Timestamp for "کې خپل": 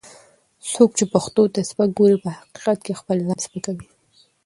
2.85-3.17